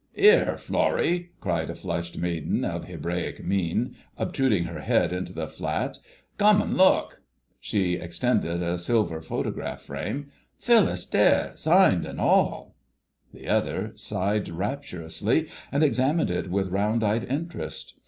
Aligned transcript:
"'Ere, 0.17 0.57
Florrie!" 0.57 1.29
called 1.41 1.69
a 1.69 1.75
flushed 1.75 2.17
maiden 2.17 2.65
of 2.65 2.85
Hebraic 2.85 3.45
mien, 3.45 3.95
obtruding 4.17 4.63
her 4.63 4.79
head 4.79 5.13
into 5.13 5.31
the 5.31 5.47
flat, 5.47 5.99
"come 6.39 6.59
an' 6.59 6.75
look!" 6.75 7.21
She 7.59 7.93
extended 7.97 8.63
a 8.63 8.79
silver 8.79 9.21
photograph 9.21 9.83
frame,—"Phyllis 9.83 11.05
Dare—signed 11.05 12.07
an' 12.07 12.19
all!" 12.19 12.73
The 13.31 13.47
other 13.47 13.91
sighed 13.93 14.49
rapturously 14.49 15.49
and 15.71 15.83
examined 15.83 16.31
it 16.31 16.49
with 16.49 16.69
round 16.69 17.03
eyed 17.03 17.25
interest. 17.25 17.93